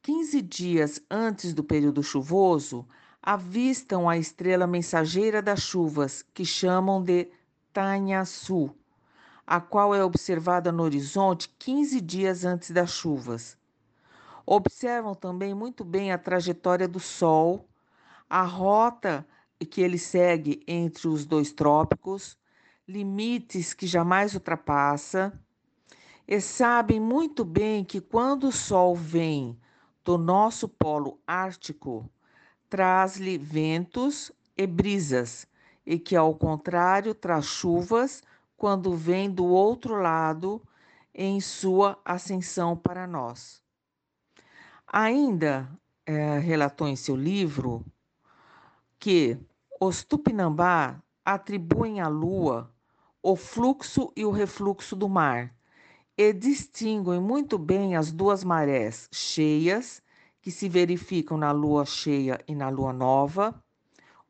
15 0.00 0.40
dias 0.40 1.02
antes 1.10 1.52
do 1.52 1.62
período 1.62 2.02
chuvoso, 2.02 2.88
avistam 3.22 4.08
a 4.08 4.16
estrela 4.16 4.66
mensageira 4.66 5.42
das 5.42 5.60
chuvas, 5.60 6.24
que 6.32 6.42
chamam 6.42 7.02
de 7.02 7.28
Tanhaçu, 7.70 8.74
a 9.46 9.60
qual 9.60 9.94
é 9.94 10.02
observada 10.02 10.72
no 10.72 10.84
horizonte 10.84 11.54
15 11.58 12.00
dias 12.00 12.46
antes 12.46 12.70
das 12.70 12.92
chuvas. 12.92 13.58
Observam 14.46 15.14
também 15.14 15.52
muito 15.52 15.84
bem 15.84 16.12
a 16.12 16.16
trajetória 16.16 16.88
do 16.88 16.98
Sol, 16.98 17.68
a 18.26 18.42
rota 18.42 19.26
que 19.66 19.80
ele 19.80 19.98
segue 19.98 20.62
entre 20.66 21.08
os 21.08 21.24
dois 21.24 21.52
trópicos, 21.52 22.38
limites 22.86 23.74
que 23.74 23.86
jamais 23.86 24.34
ultrapassa, 24.34 25.32
e 26.26 26.40
sabem 26.40 27.00
muito 27.00 27.44
bem 27.44 27.84
que 27.84 28.00
quando 28.00 28.48
o 28.48 28.52
Sol 28.52 28.94
vem 28.94 29.58
do 30.04 30.16
nosso 30.16 30.68
polo 30.68 31.20
ártico, 31.26 32.08
traz-lhe 32.68 33.36
ventos 33.36 34.32
e 34.56 34.66
brisas, 34.66 35.46
e 35.84 35.98
que, 35.98 36.14
ao 36.14 36.34
contrário, 36.34 37.14
traz 37.14 37.46
chuvas 37.46 38.22
quando 38.56 38.94
vem 38.94 39.30
do 39.30 39.44
outro 39.44 40.00
lado 40.00 40.62
em 41.14 41.40
sua 41.40 41.98
ascensão 42.04 42.76
para 42.76 43.06
nós. 43.06 43.62
Ainda 44.86 45.68
é, 46.06 46.38
relatou 46.38 46.86
em 46.86 46.96
seu 46.96 47.16
livro 47.16 47.84
que 48.98 49.38
os 49.82 50.04
Tupinambá 50.04 51.02
atribuem 51.24 52.00
à 52.00 52.08
Lua 52.08 52.70
o 53.22 53.34
fluxo 53.34 54.12
e 54.14 54.26
o 54.26 54.30
refluxo 54.30 54.94
do 54.94 55.08
mar 55.08 55.54
e 56.18 56.34
distinguem 56.34 57.18
muito 57.18 57.56
bem 57.56 57.96
as 57.96 58.12
duas 58.12 58.44
marés 58.44 59.08
cheias 59.10 60.02
que 60.42 60.50
se 60.50 60.68
verificam 60.68 61.38
na 61.38 61.50
lua 61.50 61.86
cheia 61.86 62.44
e 62.46 62.54
na 62.54 62.68
lua 62.68 62.92
nova, 62.92 63.62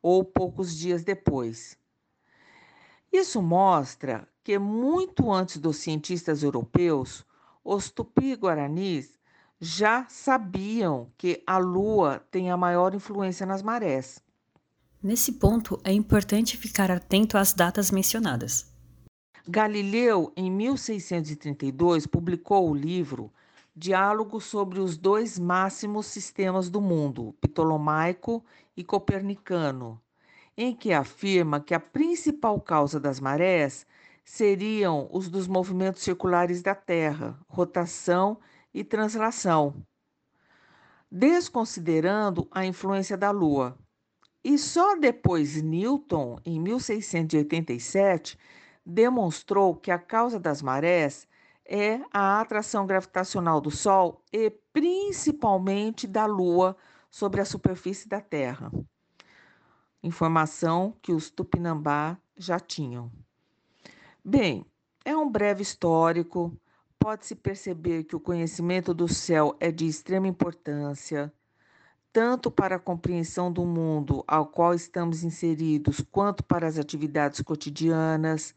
ou 0.01 0.25
poucos 0.25 0.77
dias 0.77 1.03
depois. 1.03 1.77
Isso 3.13 3.43
mostra 3.43 4.29
que, 4.45 4.57
muito 4.57 5.33
antes 5.33 5.59
dos 5.59 5.79
cientistas 5.79 6.45
europeus, 6.45 7.27
os 7.65 7.91
tupi-guaranis 7.91 9.19
já 9.61 10.07
sabiam 10.09 11.13
que 11.19 11.43
a 11.47 11.59
Lua 11.59 12.25
tem 12.31 12.51
a 12.51 12.57
maior 12.57 12.95
influência 12.95 13.45
nas 13.45 13.63
marés. 13.63 14.23
Nesse 15.03 15.33
ponto, 15.33 15.81
é 15.83 15.91
importante 15.95 16.59
ficar 16.59 16.91
atento 16.91 17.39
às 17.39 17.55
datas 17.55 17.91
mencionadas. 17.91 18.71
Galileu, 19.49 20.31
em 20.37 20.51
1632, 20.51 22.07
publicou 22.07 22.69
o 22.69 22.75
livro 22.75 23.33
Diálogo 23.75 24.39
sobre 24.43 24.79
os 24.79 24.99
dois 24.99 25.39
máximos 25.39 26.05
sistemas 26.05 26.69
do 26.69 26.83
mundo, 26.83 27.35
Ptolomaico 27.41 28.45
e 28.77 28.85
Copernicano, 28.85 29.99
em 30.55 30.77
que 30.77 30.93
afirma 30.93 31.61
que 31.61 31.73
a 31.73 31.81
principal 31.81 32.61
causa 32.61 33.01
das 33.01 33.19
marés 33.19 33.87
seriam 34.23 35.09
os 35.11 35.31
dos 35.31 35.49
movimentos 35.49 36.03
circulares 36.03 36.61
da 36.61 36.75
Terra, 36.75 37.39
rotação 37.49 38.39
e 38.75 38.85
translação, 38.85 39.83
desconsiderando 41.11 42.47
a 42.51 42.67
influência 42.67 43.17
da 43.17 43.31
Lua. 43.31 43.79
E 44.43 44.57
só 44.57 44.97
depois 44.97 45.61
Newton, 45.61 46.39
em 46.45 46.59
1687, 46.59 48.39
demonstrou 48.85 49.77
que 49.77 49.91
a 49.91 49.99
causa 49.99 50.41
das 50.41 50.63
marés 50.63 51.29
é 51.65 52.01
a 52.13 52.41
atração 52.41 52.87
gravitacional 52.87 53.61
do 53.61 53.71
Sol 53.71 54.25
e 54.33 54.51
principalmente 54.73 56.07
da 56.07 56.27
Lua 56.27 56.77
sobre 57.11 57.41
a 57.41 57.45
superfície 57.45 58.09
da 58.09 58.21
Terra. 58.21 58.73
Informação 60.03 60.97
que 61.03 61.13
os 61.13 61.31
Tupinambá 61.31 62.17
já 62.37 62.59
tinham. 62.59 63.13
Bem, 64.25 64.65
é 65.05 65.17
um 65.17 65.31
breve 65.31 65.63
histórico. 65.63 66.59
Pode-se 66.99 67.35
perceber 67.35 68.05
que 68.05 68.17
o 68.17 68.21
conhecimento 68.21 68.93
do 68.95 69.07
céu 69.07 69.57
é 69.61 69.71
de 69.71 69.87
extrema 69.87 70.27
importância, 70.27 71.33
tanto 72.13 72.51
para 72.51 72.77
a 72.77 72.81
compreensão 72.81 73.53
do 73.53 73.65
mundo 73.65 74.25
ao 74.27 74.47
qual 74.47 74.75
estamos 74.75 75.23
inseridos, 75.23 76.05
quanto 76.11 76.43
para 76.43 76.67
as 76.67 76.79
atividades 76.79 77.41
cotidianas 77.41 78.55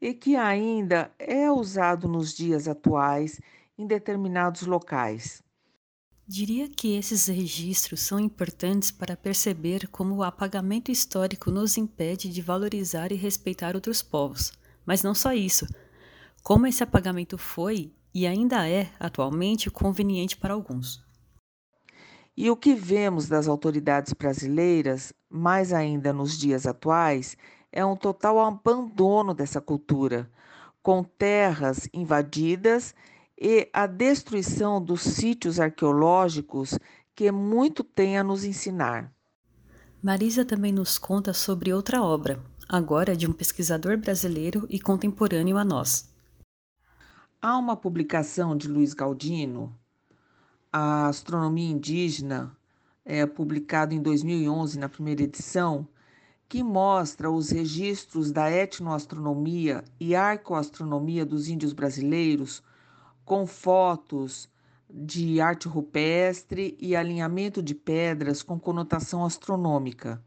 e 0.00 0.14
que 0.14 0.36
ainda 0.36 1.10
é 1.18 1.50
usado 1.50 2.08
nos 2.08 2.34
dias 2.34 2.68
atuais 2.68 3.40
em 3.76 3.86
determinados 3.86 4.62
locais. 4.62 5.42
Diria 6.26 6.68
que 6.68 6.94
esses 6.94 7.26
registros 7.26 8.00
são 8.00 8.20
importantes 8.20 8.90
para 8.90 9.16
perceber 9.16 9.88
como 9.88 10.16
o 10.16 10.22
apagamento 10.22 10.90
histórico 10.90 11.50
nos 11.50 11.78
impede 11.78 12.28
de 12.28 12.42
valorizar 12.42 13.10
e 13.12 13.14
respeitar 13.14 13.74
outros 13.74 14.02
povos. 14.02 14.52
Mas 14.84 15.02
não 15.02 15.14
só 15.14 15.32
isso. 15.32 15.66
Como 16.42 16.66
esse 16.66 16.82
apagamento 16.82 17.38
foi 17.38 17.92
e 18.12 18.26
ainda 18.26 18.68
é, 18.68 18.90
atualmente, 19.00 19.70
conveniente 19.70 20.36
para 20.36 20.52
alguns. 20.52 21.07
E 22.40 22.52
o 22.52 22.56
que 22.56 22.72
vemos 22.72 23.26
das 23.26 23.48
autoridades 23.48 24.12
brasileiras, 24.12 25.12
mais 25.28 25.72
ainda 25.72 26.12
nos 26.12 26.38
dias 26.38 26.68
atuais, 26.68 27.36
é 27.72 27.84
um 27.84 27.96
total 27.96 28.38
abandono 28.38 29.34
dessa 29.34 29.60
cultura, 29.60 30.30
com 30.80 31.02
terras 31.02 31.88
invadidas 31.92 32.94
e 33.36 33.68
a 33.72 33.88
destruição 33.88 34.80
dos 34.80 35.00
sítios 35.00 35.58
arqueológicos 35.58 36.78
que 37.12 37.32
muito 37.32 37.82
tem 37.82 38.16
a 38.16 38.22
nos 38.22 38.44
ensinar. 38.44 39.12
Marisa 40.00 40.44
também 40.44 40.70
nos 40.70 40.96
conta 40.96 41.34
sobre 41.34 41.72
outra 41.72 42.00
obra, 42.04 42.40
agora 42.68 43.16
de 43.16 43.26
um 43.26 43.32
pesquisador 43.32 43.98
brasileiro 43.98 44.64
e 44.70 44.78
contemporâneo 44.78 45.58
a 45.58 45.64
nós. 45.64 46.08
Há 47.42 47.58
uma 47.58 47.76
publicação 47.76 48.56
de 48.56 48.68
Luiz 48.68 48.94
Galdino, 48.94 49.76
A 50.70 51.06
Astronomia 51.06 51.70
Indígena, 51.70 52.54
é, 53.02 53.24
publicado 53.24 53.94
em 53.94 54.02
2011, 54.02 54.78
na 54.78 54.88
primeira 54.88 55.22
edição, 55.22 55.88
que 56.46 56.62
mostra 56.62 57.30
os 57.30 57.50
registros 57.50 58.30
da 58.30 58.50
etnoastronomia 58.50 59.82
e 59.98 60.14
arcoastronomia 60.14 61.24
dos 61.24 61.48
índios 61.48 61.72
brasileiros, 61.72 62.62
com 63.24 63.46
fotos 63.46 64.48
de 64.90 65.40
arte 65.40 65.66
rupestre 65.68 66.76
e 66.78 66.94
alinhamento 66.94 67.62
de 67.62 67.74
pedras 67.74 68.42
com 68.42 68.60
conotação 68.60 69.24
astronômica, 69.24 70.22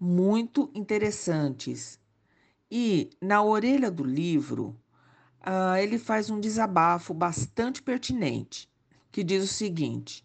muito 0.00 0.70
interessantes. 0.74 2.00
E 2.70 3.10
na 3.20 3.42
orelha 3.42 3.90
do 3.90 4.02
livro, 4.02 4.74
uh, 5.40 5.76
ele 5.76 5.98
faz 5.98 6.30
um 6.30 6.40
desabafo 6.40 7.12
bastante 7.12 7.82
pertinente, 7.82 8.71
que 9.12 9.22
diz 9.22 9.44
o 9.44 9.54
seguinte: 9.54 10.24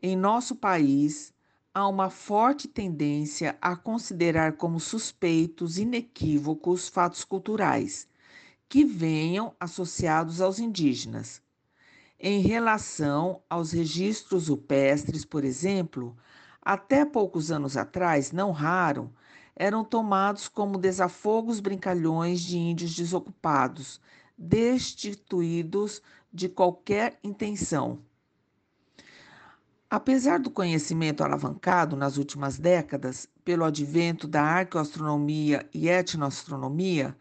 em 0.00 0.14
nosso 0.14 0.54
país, 0.54 1.32
há 1.74 1.88
uma 1.88 2.10
forte 2.10 2.68
tendência 2.68 3.56
a 3.60 3.74
considerar 3.74 4.52
como 4.52 4.78
suspeitos 4.78 5.78
inequívocos 5.78 6.88
fatos 6.88 7.24
culturais 7.24 8.06
que 8.68 8.84
venham 8.84 9.56
associados 9.58 10.40
aos 10.42 10.58
indígenas. 10.58 11.42
Em 12.20 12.40
relação 12.40 13.42
aos 13.48 13.72
registros 13.72 14.48
rupestres, 14.48 15.24
por 15.24 15.44
exemplo, 15.44 16.16
até 16.60 17.04
poucos 17.04 17.50
anos 17.50 17.76
atrás, 17.76 18.30
não 18.30 18.50
raro, 18.50 19.10
eram 19.56 19.82
tomados 19.82 20.48
como 20.48 20.78
desafogos 20.78 21.60
brincalhões 21.60 22.40
de 22.40 22.58
índios 22.58 22.94
desocupados, 22.94 24.00
destituídos 24.36 26.02
de 26.32 26.48
qualquer 26.48 27.18
intenção. 27.24 28.00
Apesar 29.90 30.38
do 30.38 30.50
conhecimento 30.50 31.24
alavancado 31.24 31.96
nas 31.96 32.18
últimas 32.18 32.58
décadas 32.58 33.26
pelo 33.42 33.64
advento 33.64 34.28
da 34.28 34.42
arqueoastronomia 34.42 35.66
e 35.72 35.88
etnoastronomia, 35.88 37.16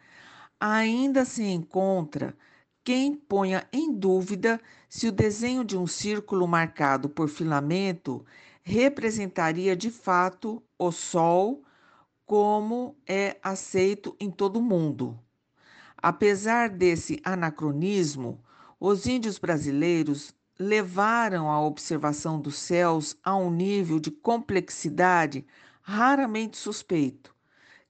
ainda 0.59 1.23
se 1.23 1.43
encontra 1.43 2.35
quem 2.83 3.15
ponha 3.15 3.65
em 3.71 3.93
dúvida 3.93 4.59
se 4.89 5.07
o 5.07 5.13
desenho 5.13 5.63
de 5.63 5.77
um 5.77 5.87
círculo 5.87 6.45
marcado 6.45 7.07
por 7.07 7.29
filamento 7.29 8.25
representaria 8.63 9.73
de 9.73 9.89
fato 9.89 10.61
o 10.77 10.91
Sol 10.91 11.63
como 12.25 12.97
é 13.07 13.37
aceito 13.41 14.13
em 14.19 14.29
todo 14.29 14.57
o 14.57 14.61
mundo. 14.61 15.17
Apesar 15.95 16.69
desse 16.69 17.21
anacronismo, 17.23 18.43
os 18.77 19.05
índios 19.05 19.39
brasileiros 19.39 20.33
levaram 20.59 21.49
a 21.49 21.61
observação 21.61 22.39
dos 22.39 22.57
céus 22.57 23.15
a 23.23 23.35
um 23.35 23.51
nível 23.51 23.99
de 23.99 24.09
complexidade 24.09 25.45
raramente 25.81 26.57
suspeito, 26.57 27.33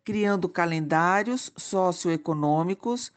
criando 0.04 0.50
calendários 0.50 1.52
socioeconômicos 1.56 3.12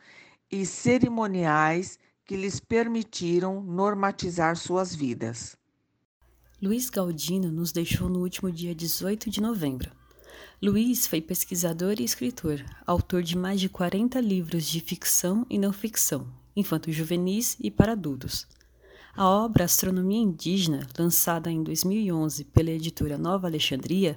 e 0.50 0.64
cerimoniais 0.64 1.98
que 2.24 2.36
lhes 2.36 2.60
permitiram 2.60 3.62
normatizar 3.62 4.56
suas 4.56 4.94
vidas. 4.94 5.56
Luiz 6.62 6.90
Galdino 6.90 7.50
nos 7.50 7.72
deixou 7.72 8.08
no 8.08 8.20
último 8.20 8.52
dia 8.52 8.74
18 8.74 9.30
de 9.30 9.40
novembro. 9.40 9.90
Luiz 10.62 11.06
foi 11.06 11.20
pesquisador 11.20 11.96
e 11.98 12.04
escritor, 12.04 12.64
autor 12.86 13.22
de 13.22 13.36
mais 13.36 13.60
de 13.60 13.68
40 13.68 14.20
livros 14.20 14.66
de 14.66 14.80
ficção 14.80 15.46
e 15.48 15.58
não 15.58 15.72
ficção, 15.72 16.26
infanto-juvenis 16.54 17.56
e 17.58 17.70
para 17.70 17.92
adultos. 17.92 18.46
A 19.16 19.29
obra 19.29 19.64
Astronomia 19.64 20.23
Indígena, 20.23 20.87
lançada 20.96 21.51
em 21.51 21.62
2011 21.64 22.44
pela 22.44 22.70
editora 22.70 23.18
Nova 23.18 23.49
Alexandria, 23.49 24.16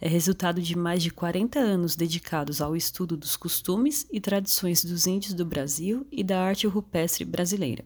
é 0.00 0.08
resultado 0.08 0.60
de 0.60 0.76
mais 0.76 1.00
de 1.00 1.12
40 1.12 1.60
anos 1.60 1.94
dedicados 1.94 2.60
ao 2.60 2.74
estudo 2.74 3.16
dos 3.16 3.36
costumes 3.36 4.04
e 4.10 4.20
tradições 4.20 4.84
dos 4.84 5.06
índios 5.06 5.32
do 5.32 5.44
Brasil 5.44 6.04
e 6.10 6.24
da 6.24 6.42
arte 6.42 6.66
rupestre 6.66 7.24
brasileira. 7.24 7.84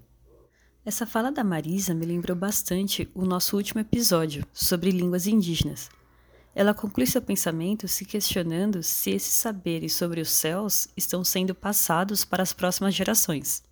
Essa 0.82 1.04
fala 1.04 1.30
da 1.30 1.44
Marisa 1.44 1.92
me 1.92 2.06
lembrou 2.06 2.36
bastante 2.36 3.06
o 3.14 3.26
nosso 3.26 3.54
último 3.54 3.82
episódio 3.82 4.46
sobre 4.50 4.90
línguas 4.90 5.26
indígenas. 5.26 5.90
Ela 6.54 6.72
conclui 6.72 7.06
seu 7.06 7.20
pensamento 7.20 7.86
se 7.86 8.06
questionando 8.06 8.82
se 8.82 9.10
esses 9.10 9.34
saberes 9.34 9.92
sobre 9.92 10.22
os 10.22 10.30
céus 10.30 10.88
estão 10.96 11.22
sendo 11.22 11.54
passados 11.54 12.24
para 12.24 12.42
as 12.42 12.54
próximas 12.54 12.94
gerações. 12.94 13.62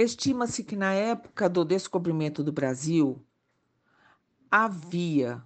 Estima-se 0.00 0.62
que 0.62 0.76
na 0.76 0.94
época 0.94 1.48
do 1.48 1.64
descobrimento 1.64 2.44
do 2.44 2.52
Brasil 2.52 3.20
havia 4.48 5.42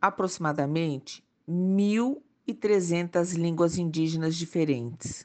aproximadamente 0.00 1.24
1.300 1.48 3.36
línguas 3.36 3.78
indígenas 3.78 4.34
diferentes. 4.34 5.24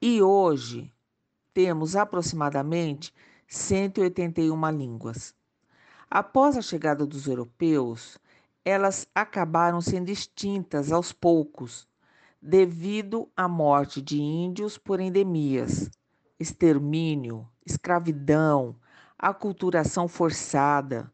E 0.00 0.22
hoje 0.22 0.90
temos 1.52 1.96
aproximadamente 1.96 3.12
181 3.46 4.70
línguas. 4.70 5.34
Após 6.10 6.56
a 6.56 6.62
chegada 6.62 7.04
dos 7.04 7.26
europeus, 7.26 8.16
elas 8.64 9.06
acabaram 9.14 9.82
sendo 9.82 10.08
extintas 10.08 10.90
aos 10.90 11.12
poucos, 11.12 11.86
devido 12.40 13.30
à 13.36 13.46
morte 13.46 14.00
de 14.00 14.18
índios 14.18 14.78
por 14.78 14.98
endemias, 14.98 15.90
extermínio, 16.38 17.46
escravidão, 17.64 18.76
aculturação 19.18 20.06
forçada, 20.08 21.10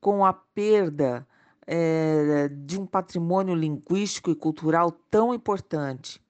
com 0.00 0.24
a 0.24 0.32
perda 0.32 1.26
é, 1.66 2.48
de 2.48 2.78
um 2.78 2.86
patrimônio 2.86 3.54
linguístico 3.54 4.30
e 4.30 4.34
cultural 4.34 4.90
tão 5.10 5.32
importante. 5.34 6.20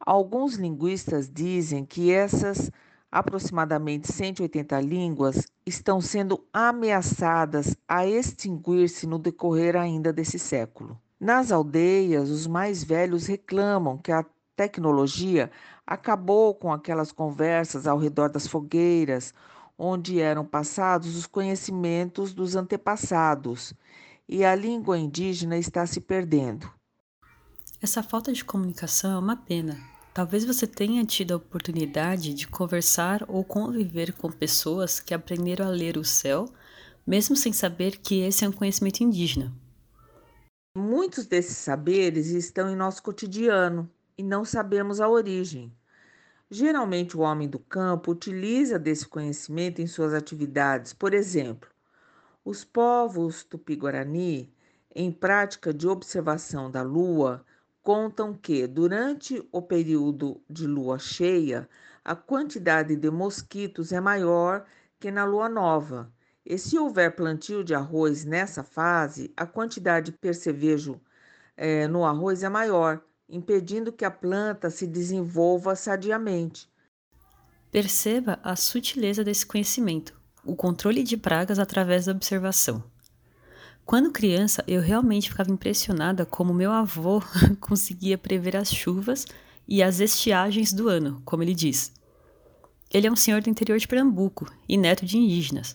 Alguns 0.00 0.54
linguistas 0.54 1.30
dizem 1.30 1.84
que 1.84 2.12
essas 2.12 2.70
aproximadamente 3.10 4.10
180 4.10 4.80
línguas 4.80 5.46
estão 5.66 6.00
sendo 6.00 6.42
ameaçadas 6.50 7.76
a 7.86 8.06
extinguir-se 8.06 9.06
no 9.06 9.18
decorrer 9.18 9.76
ainda 9.76 10.10
desse 10.10 10.38
século. 10.38 10.98
Nas 11.20 11.52
aldeias, 11.52 12.30
os 12.30 12.46
mais 12.46 12.82
velhos 12.82 13.26
reclamam 13.26 13.98
que 13.98 14.10
a 14.10 14.24
tecnologia 14.56 15.50
acabou 15.86 16.54
com 16.54 16.72
aquelas 16.72 17.12
conversas 17.12 17.86
ao 17.86 17.98
redor 17.98 18.28
das 18.28 18.46
fogueiras, 18.46 19.34
onde 19.76 20.20
eram 20.20 20.44
passados 20.44 21.16
os 21.16 21.26
conhecimentos 21.26 22.32
dos 22.32 22.54
antepassados, 22.54 23.74
e 24.28 24.44
a 24.44 24.54
língua 24.54 24.98
indígena 24.98 25.58
está 25.58 25.84
se 25.86 26.00
perdendo. 26.00 26.70
Essa 27.80 28.02
falta 28.02 28.32
de 28.32 28.44
comunicação 28.44 29.12
é 29.12 29.18
uma 29.18 29.36
pena. 29.36 29.76
Talvez 30.14 30.44
você 30.44 30.66
tenha 30.66 31.04
tido 31.04 31.32
a 31.32 31.38
oportunidade 31.38 32.32
de 32.34 32.46
conversar 32.46 33.24
ou 33.26 33.42
conviver 33.42 34.12
com 34.12 34.30
pessoas 34.30 35.00
que 35.00 35.14
aprenderam 35.14 35.66
a 35.66 35.70
ler 35.70 35.96
o 35.96 36.04
céu, 36.04 36.48
mesmo 37.06 37.34
sem 37.34 37.52
saber 37.52 37.96
que 37.96 38.20
esse 38.20 38.44
é 38.44 38.48
um 38.48 38.52
conhecimento 38.52 39.02
indígena. 39.02 39.52
Muitos 40.76 41.26
desses 41.26 41.56
saberes 41.56 42.28
estão 42.28 42.70
em 42.70 42.76
nosso 42.76 43.02
cotidiano 43.02 43.90
e 44.16 44.22
não 44.22 44.44
sabemos 44.44 45.00
a 45.00 45.08
origem. 45.08 45.72
Geralmente, 46.50 47.16
o 47.16 47.20
homem 47.20 47.48
do 47.48 47.58
campo 47.58 48.12
utiliza 48.12 48.78
desse 48.78 49.06
conhecimento 49.06 49.80
em 49.80 49.86
suas 49.86 50.12
atividades. 50.12 50.92
Por 50.92 51.14
exemplo, 51.14 51.68
os 52.44 52.64
povos 52.64 53.42
tupi-guarani, 53.42 54.52
em 54.94 55.10
prática 55.10 55.72
de 55.72 55.88
observação 55.88 56.70
da 56.70 56.82
lua, 56.82 57.44
contam 57.82 58.34
que, 58.34 58.66
durante 58.66 59.46
o 59.50 59.62
período 59.62 60.42
de 60.48 60.66
lua 60.66 60.98
cheia, 60.98 61.68
a 62.04 62.14
quantidade 62.14 62.96
de 62.96 63.10
mosquitos 63.10 63.92
é 63.92 64.00
maior 64.00 64.64
que 65.00 65.10
na 65.10 65.24
lua 65.24 65.48
nova. 65.48 66.12
E 66.44 66.58
se 66.58 66.78
houver 66.78 67.14
plantio 67.14 67.64
de 67.64 67.74
arroz 67.74 68.24
nessa 68.24 68.62
fase, 68.62 69.32
a 69.36 69.46
quantidade 69.46 70.10
de 70.10 70.18
percevejo 70.18 71.00
é, 71.56 71.86
no 71.88 72.04
arroz 72.04 72.42
é 72.42 72.48
maior 72.48 73.02
impedindo 73.32 73.90
que 73.90 74.04
a 74.04 74.10
planta 74.10 74.68
se 74.68 74.86
desenvolva 74.86 75.74
sadiamente. 75.74 76.68
Perceba 77.70 78.38
a 78.44 78.54
sutileza 78.54 79.24
desse 79.24 79.46
conhecimento, 79.46 80.12
o 80.44 80.54
controle 80.54 81.02
de 81.02 81.16
pragas 81.16 81.58
através 81.58 82.04
da 82.04 82.12
observação. 82.12 82.84
Quando 83.86 84.12
criança, 84.12 84.62
eu 84.68 84.82
realmente 84.82 85.30
ficava 85.30 85.50
impressionada 85.50 86.26
como 86.26 86.52
meu 86.52 86.70
avô 86.70 87.22
conseguia 87.58 88.18
prever 88.18 88.54
as 88.54 88.70
chuvas 88.70 89.24
e 89.66 89.82
as 89.82 89.98
estiagens 89.98 90.70
do 90.70 90.88
ano, 90.88 91.22
como 91.24 91.42
ele 91.42 91.54
diz. 91.54 91.90
Ele 92.92 93.06
é 93.06 93.10
um 93.10 93.16
senhor 93.16 93.40
do 93.40 93.48
interior 93.48 93.78
de 93.78 93.88
Pernambuco 93.88 94.46
e 94.68 94.76
neto 94.76 95.06
de 95.06 95.16
indígenas, 95.16 95.74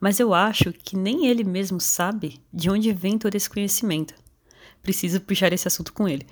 mas 0.00 0.18
eu 0.18 0.32
acho 0.32 0.72
que 0.72 0.96
nem 0.96 1.26
ele 1.26 1.44
mesmo 1.44 1.78
sabe 1.78 2.40
de 2.50 2.70
onde 2.70 2.90
vem 2.90 3.18
todo 3.18 3.34
esse 3.34 3.50
conhecimento. 3.50 4.14
Preciso 4.82 5.20
puxar 5.20 5.52
esse 5.52 5.68
assunto 5.68 5.92
com 5.92 6.08
ele 6.08 6.26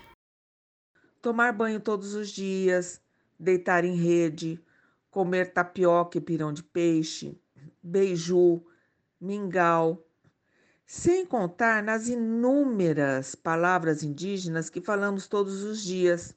tomar 1.24 1.54
banho 1.54 1.80
todos 1.80 2.12
os 2.12 2.28
dias, 2.28 3.00
deitar 3.40 3.82
em 3.82 3.96
rede, 3.96 4.62
comer 5.10 5.54
tapioca 5.54 6.18
e 6.18 6.20
pirão 6.20 6.52
de 6.52 6.62
peixe, 6.62 7.40
beiju, 7.82 8.62
mingau, 9.18 10.06
sem 10.84 11.24
contar 11.24 11.82
nas 11.82 12.08
inúmeras 12.08 13.34
palavras 13.34 14.02
indígenas 14.02 14.68
que 14.68 14.82
falamos 14.82 15.26
todos 15.26 15.62
os 15.62 15.82
dias: 15.82 16.36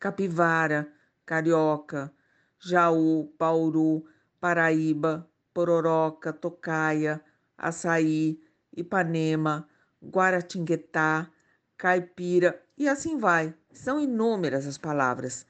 capivara, 0.00 0.92
carioca, 1.24 2.12
jaú, 2.58 3.32
pauru, 3.38 4.04
paraíba, 4.40 5.30
pororoca, 5.54 6.32
tocaia, 6.32 7.22
açaí, 7.56 8.42
Ipanema, 8.76 9.68
Guaratinguetá, 10.02 11.30
caipira 11.76 12.60
e 12.76 12.88
assim 12.88 13.16
vai. 13.16 13.54
São 13.76 14.00
inúmeras 14.00 14.66
as 14.66 14.78
palavras, 14.78 15.46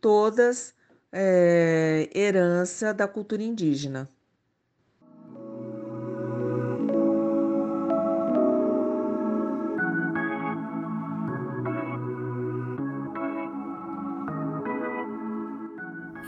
todas 0.00 0.74
é, 1.10 2.08
herança 2.14 2.92
da 2.92 3.08
cultura 3.08 3.42
indígena. 3.42 4.08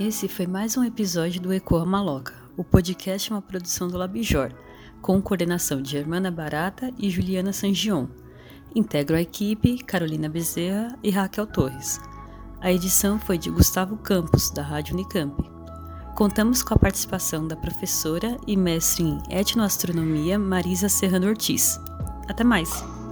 Esse 0.00 0.26
foi 0.26 0.46
mais 0.46 0.76
um 0.76 0.82
episódio 0.82 1.40
do 1.40 1.52
Ecoa 1.52 1.84
Maloca. 1.84 2.34
O 2.56 2.64
podcast 2.64 3.30
é 3.30 3.34
uma 3.34 3.42
produção 3.42 3.86
do 3.86 3.98
Labijor, 3.98 4.50
com 5.00 5.22
coordenação 5.22 5.80
de 5.80 5.90
Germana 5.90 6.30
Barata 6.30 6.90
e 6.98 7.08
Juliana 7.10 7.52
Sangion. 7.52 8.23
Integro 8.74 9.16
a 9.16 9.20
equipe 9.20 9.78
Carolina 9.84 10.28
Bezerra 10.28 10.98
e 11.02 11.10
Raquel 11.10 11.46
Torres. 11.46 12.00
A 12.60 12.72
edição 12.72 13.20
foi 13.20 13.38
de 13.38 13.48
Gustavo 13.48 13.96
Campos, 13.96 14.50
da 14.50 14.62
Rádio 14.62 14.94
Unicamp. 14.94 15.34
Contamos 16.16 16.62
com 16.62 16.74
a 16.74 16.78
participação 16.78 17.46
da 17.46 17.54
professora 17.54 18.36
e 18.46 18.56
mestre 18.56 19.04
em 19.04 19.22
etnoastronomia 19.30 20.38
Marisa 20.38 20.88
Serrano 20.88 21.28
Ortiz. 21.28 21.78
Até 22.28 22.42
mais! 22.42 23.03